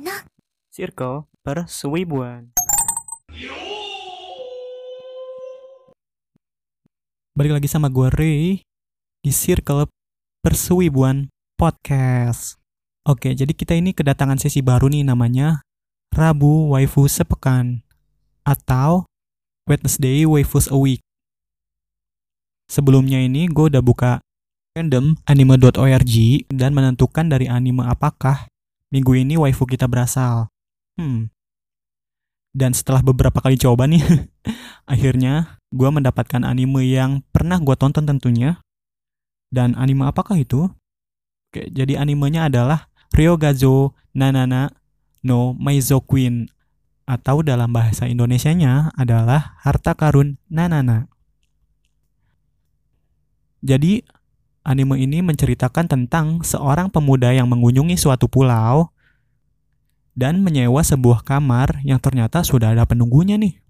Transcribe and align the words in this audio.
の 0.00 0.12
Circle 0.70 1.26
Persuibuan. 1.42 2.54
Balik 7.34 7.52
lagi 7.58 7.68
sama 7.70 7.90
gue 7.90 8.06
Ray 8.14 8.62
di 9.22 9.32
Circle 9.34 9.90
Persuibuan 10.42 11.30
Podcast. 11.58 12.62
Oke, 13.06 13.34
jadi 13.34 13.50
kita 13.50 13.74
ini 13.74 13.90
kedatangan 13.90 14.38
sesi 14.38 14.62
baru 14.62 14.86
nih 14.86 15.02
namanya 15.02 15.66
Rabu 16.14 16.70
Waifu 16.70 17.10
Sepekan 17.10 17.82
atau 18.46 19.06
Wednesday 19.66 20.22
Waifus 20.26 20.70
a 20.70 20.78
Week. 20.78 21.02
Sebelumnya 22.70 23.18
ini 23.18 23.50
gue 23.50 23.66
udah 23.66 23.82
buka 23.82 24.22
random 24.78 25.18
anime.org 25.26 26.14
dan 26.52 26.70
menentukan 26.70 27.26
dari 27.26 27.50
anime 27.50 27.82
apakah 27.82 28.46
minggu 28.92 29.12
ini 29.16 29.34
waifu 29.36 29.64
kita 29.64 29.88
berasal. 29.88 30.48
Hmm. 30.98 31.30
Dan 32.56 32.74
setelah 32.74 33.04
beberapa 33.04 33.38
kali 33.38 33.60
coba 33.60 33.86
nih, 33.86 34.02
akhirnya 34.92 35.60
gue 35.70 35.88
mendapatkan 35.92 36.42
anime 36.42 36.88
yang 36.88 37.20
pernah 37.30 37.60
gue 37.60 37.76
tonton 37.76 38.08
tentunya. 38.08 38.58
Dan 39.48 39.72
anime 39.76 40.08
apakah 40.08 40.36
itu? 40.36 40.68
Oke, 41.48 41.72
jadi 41.72 41.96
animenya 41.96 42.52
adalah 42.52 42.92
Ryogazo 43.16 43.96
Nanana 44.12 44.68
no 45.24 45.56
Maizo 45.56 46.04
Queen 46.04 46.52
atau 47.08 47.40
dalam 47.40 47.72
bahasa 47.72 48.04
Indonesianya 48.04 48.92
adalah 48.92 49.56
Harta 49.64 49.96
Karun 49.96 50.36
Nanana. 50.52 51.08
Jadi, 53.64 54.04
anime 54.66 54.98
ini 55.00 55.22
menceritakan 55.22 55.86
tentang 55.86 56.40
seorang 56.42 56.90
pemuda 56.90 57.34
yang 57.34 57.46
mengunjungi 57.50 57.98
suatu 57.98 58.26
pulau 58.26 58.90
dan 60.18 60.42
menyewa 60.42 60.82
sebuah 60.82 61.22
kamar 61.22 61.82
yang 61.86 62.02
ternyata 62.02 62.42
sudah 62.42 62.74
ada 62.74 62.82
penunggunya 62.82 63.38
nih. 63.38 63.62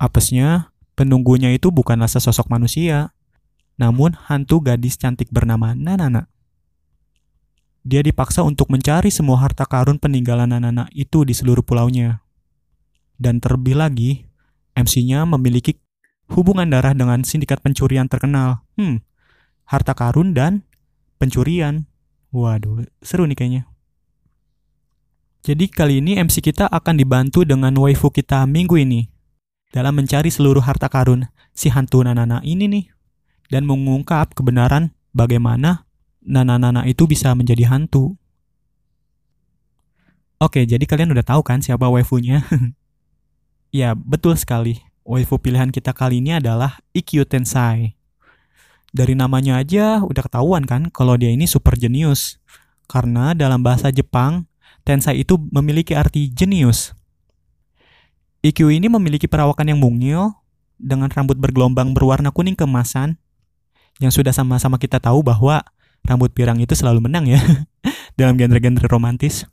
Apesnya, 0.00 0.72
penunggunya 0.96 1.52
itu 1.52 1.68
bukanlah 1.68 2.08
sesosok 2.08 2.48
manusia, 2.48 3.12
namun 3.76 4.16
hantu 4.28 4.64
gadis 4.64 4.96
cantik 4.96 5.28
bernama 5.28 5.76
Nanana. 5.76 6.32
Dia 7.84 8.00
dipaksa 8.00 8.44
untuk 8.44 8.68
mencari 8.68 9.08
semua 9.08 9.40
harta 9.40 9.64
karun 9.64 9.96
peninggalan 9.96 10.52
Nanana 10.52 10.88
itu 10.92 11.24
di 11.24 11.32
seluruh 11.32 11.64
pulaunya. 11.64 12.24
Dan 13.20 13.40
terlebih 13.40 13.76
lagi, 13.76 14.24
MC-nya 14.72 15.28
memiliki 15.28 15.76
hubungan 16.32 16.68
darah 16.68 16.96
dengan 16.96 17.20
sindikat 17.24 17.60
pencurian 17.60 18.08
terkenal. 18.08 18.64
Hmm, 18.80 19.04
harta 19.70 19.94
karun 19.94 20.34
dan 20.34 20.66
pencurian. 21.22 21.86
Waduh, 22.34 22.90
seru 22.98 23.30
nih 23.30 23.38
kayaknya. 23.38 23.62
Jadi 25.46 25.70
kali 25.70 26.02
ini 26.02 26.18
MC 26.18 26.42
kita 26.42 26.66
akan 26.68 26.98
dibantu 26.98 27.46
dengan 27.46 27.72
waifu 27.78 28.10
kita 28.12 28.44
minggu 28.44 28.76
ini 28.76 29.08
dalam 29.72 29.96
mencari 29.96 30.28
seluruh 30.28 30.60
harta 30.60 30.90
karun 30.90 31.30
si 31.56 31.72
hantu 31.72 32.04
Nanana 32.04 32.44
ini 32.44 32.68
nih 32.68 32.84
dan 33.48 33.64
mengungkap 33.64 34.36
kebenaran 34.36 34.92
bagaimana 35.16 35.88
Nanana 36.20 36.84
itu 36.84 37.08
bisa 37.08 37.32
menjadi 37.32 37.72
hantu. 37.72 38.20
Oke, 40.36 40.68
jadi 40.68 40.84
kalian 40.84 41.12
udah 41.16 41.24
tahu 41.24 41.40
kan 41.40 41.64
siapa 41.64 41.88
waifunya? 41.88 42.44
ya, 43.80 43.96
betul 43.96 44.36
sekali 44.36 44.76
waifu 45.08 45.40
pilihan 45.40 45.72
kita 45.72 45.96
kali 45.96 46.20
ini 46.20 46.36
adalah 46.36 46.84
Ikkyu 46.92 47.24
Tensai. 47.24 47.99
Dari 48.90 49.14
namanya 49.14 49.62
aja 49.62 50.02
udah 50.02 50.22
ketahuan 50.26 50.66
kan 50.66 50.90
kalau 50.90 51.14
dia 51.14 51.30
ini 51.30 51.46
super 51.46 51.78
jenius. 51.78 52.42
Karena 52.90 53.32
dalam 53.38 53.62
bahasa 53.62 53.94
Jepang, 53.94 54.50
Tensai 54.82 55.22
itu 55.22 55.38
memiliki 55.52 55.94
arti 55.94 56.32
jenius. 56.32 56.96
Ikkyu 58.40 58.72
ini 58.72 58.88
memiliki 58.88 59.28
perawakan 59.28 59.76
yang 59.76 59.78
mungil, 59.78 60.32
dengan 60.80 61.12
rambut 61.12 61.36
bergelombang 61.36 61.92
berwarna 61.92 62.32
kuning 62.32 62.56
kemasan, 62.56 63.20
yang 64.00 64.08
sudah 64.08 64.32
sama-sama 64.32 64.80
kita 64.80 64.96
tahu 64.96 65.20
bahwa 65.20 65.60
rambut 66.08 66.32
pirang 66.32 66.56
itu 66.58 66.72
selalu 66.72 67.04
menang 67.04 67.28
ya, 67.28 67.38
dalam 68.18 68.40
genre-genre 68.40 68.88
romantis. 68.88 69.44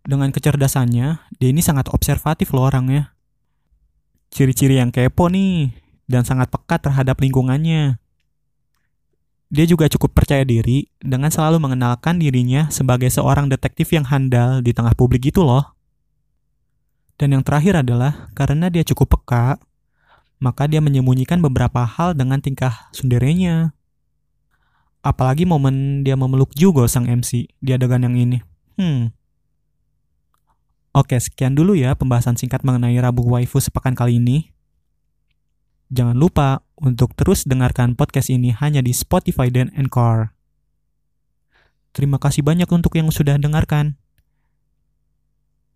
Dengan 0.00 0.32
kecerdasannya, 0.32 1.20
dia 1.36 1.48
ini 1.52 1.60
sangat 1.60 1.92
observatif 1.92 2.56
loh 2.56 2.64
orangnya 2.64 3.16
ciri-ciri 4.36 4.76
yang 4.76 4.92
kepo 4.92 5.30
nih 5.30 5.72
dan 6.04 6.26
sangat 6.26 6.50
pekat 6.50 6.84
terhadap 6.84 7.18
lingkungannya. 7.18 7.98
Dia 9.46 9.62
juga 9.62 9.86
cukup 9.86 10.10
percaya 10.10 10.42
diri 10.42 10.90
dengan 10.98 11.30
selalu 11.30 11.62
mengenalkan 11.62 12.18
dirinya 12.18 12.66
sebagai 12.68 13.06
seorang 13.08 13.46
detektif 13.46 13.94
yang 13.94 14.02
handal 14.02 14.58
di 14.58 14.74
tengah 14.74 14.94
publik 14.98 15.30
gitu 15.30 15.46
loh. 15.46 15.76
Dan 17.16 17.32
yang 17.32 17.42
terakhir 17.46 17.80
adalah 17.80 18.28
karena 18.34 18.68
dia 18.68 18.82
cukup 18.82 19.16
peka, 19.16 19.56
maka 20.42 20.66
dia 20.68 20.82
menyembunyikan 20.82 21.40
beberapa 21.40 21.86
hal 21.86 22.12
dengan 22.12 22.42
tingkah 22.42 22.90
sunderenya. 22.92 23.72
Apalagi 25.00 25.46
momen 25.46 26.02
dia 26.02 26.18
memeluk 26.18 26.50
juga 26.58 26.90
sang 26.90 27.06
MC 27.06 27.46
di 27.62 27.70
adegan 27.70 28.02
yang 28.02 28.18
ini. 28.18 28.42
Hmm, 28.76 29.14
Oke, 30.96 31.20
sekian 31.20 31.52
dulu 31.52 31.76
ya 31.76 31.92
pembahasan 31.92 32.40
singkat 32.40 32.64
mengenai 32.64 32.96
Rabu 32.96 33.20
Waifu 33.20 33.60
sepekan 33.60 33.92
kali 33.92 34.16
ini. 34.16 34.55
Jangan 35.86 36.18
lupa 36.18 36.66
untuk 36.78 37.14
terus 37.14 37.46
dengarkan 37.46 37.94
podcast 37.94 38.26
ini 38.28 38.50
hanya 38.50 38.82
di 38.82 38.90
Spotify 38.90 39.50
dan 39.50 39.70
Anchor. 39.78 40.34
Terima 41.94 42.20
kasih 42.20 42.42
banyak 42.42 42.68
untuk 42.68 42.92
yang 42.98 43.08
sudah 43.08 43.38
dengarkan. 43.38 43.96